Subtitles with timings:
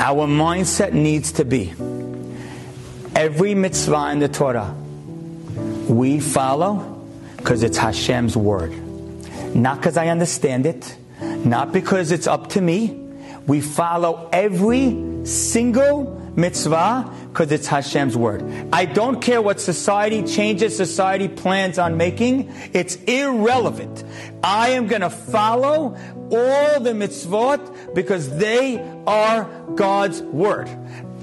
[0.00, 1.74] Our mindset needs to be
[3.14, 4.74] every mitzvah in the Torah
[5.90, 7.04] we follow
[7.36, 8.72] because it's Hashem's word.
[9.54, 12.98] Not because I understand it, not because it's up to me.
[13.46, 18.44] We follow every single mitzvah because it's Hashem's word.
[18.72, 22.52] I don't care what society changes, society plans on making.
[22.72, 24.04] It's irrelevant.
[24.42, 25.96] I am going to follow
[26.32, 29.44] all the mitzvot because they are
[29.76, 30.68] God's word.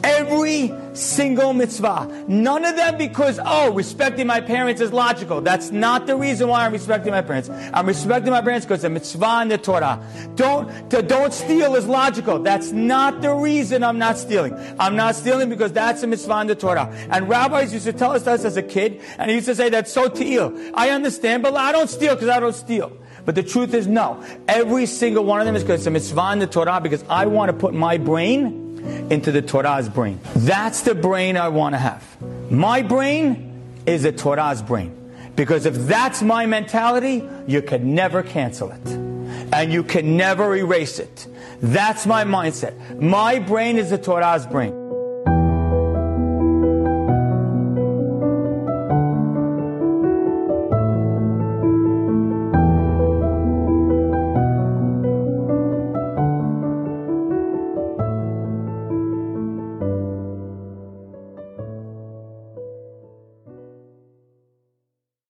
[0.03, 2.25] Every single mitzvah.
[2.27, 5.41] None of them because, oh, respecting my parents is logical.
[5.41, 7.49] That's not the reason why I'm respecting my parents.
[7.49, 10.03] I'm respecting my parents because the mitzvah in the Torah.
[10.35, 12.39] Don't, to, don't steal is logical.
[12.39, 14.53] That's not the reason I'm not stealing.
[14.79, 16.91] I'm not stealing because that's a mitzvah in the Torah.
[17.09, 19.91] And rabbis used to tell us as a kid, and he used to say that's
[19.91, 20.71] so te'il.
[20.73, 22.95] I understand, but I don't steal because I don't steal.
[23.25, 24.23] But the truth is no.
[24.47, 27.25] Every single one of them is because it's a mitzvah in the Torah because I
[27.25, 28.66] want to put my brain
[29.09, 30.19] into the Torah's brain.
[30.35, 32.03] That's the brain I want to have.
[32.51, 34.93] My brain is a Torah's brain.
[35.35, 38.87] Because if that's my mentality, you can never cancel it.
[39.53, 41.27] And you can never erase it.
[41.61, 42.99] That's my mindset.
[42.99, 44.86] My brain is the Torah's brain.